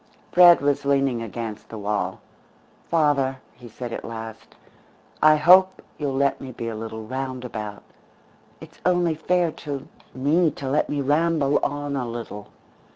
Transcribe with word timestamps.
Fred 0.31 0.61
was 0.61 0.83
leaning 0.83 1.21
against 1.21 1.69
the 1.69 1.77
wall. 1.77 2.21
"Father," 2.89 3.37
he 3.53 3.69
said 3.69 3.93
at 3.93 4.03
last, 4.03 4.55
"I 5.21 5.35
hope 5.35 5.83
you'll 5.99 6.15
let 6.15 6.41
me 6.41 6.51
be 6.51 6.67
a 6.69 6.75
little 6.75 7.03
roundabout. 7.05 7.83
It's 8.59 8.81
only 8.83 9.13
fair 9.13 9.51
to 9.51 9.87
me 10.15 10.49
to 10.55 10.67
let 10.67 10.89
me 10.89 11.01
ramble 11.01 11.59
on 11.59 11.95
a 11.95 12.09
little. 12.09 12.47